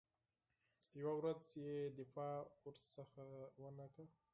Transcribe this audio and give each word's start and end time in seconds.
یوه 1.01 1.13
ورځ 1.19 1.43
یې 1.65 1.75
دفاع 1.99 2.35
ورڅخه 2.65 3.25
ونه 3.61 3.85
کړه. 3.93 4.05